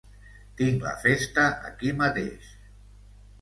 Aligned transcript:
Tinc 0.61 0.85
la 0.87 0.93
festa 1.03 1.43
aquí 1.69 1.93
mateix. 2.01 2.49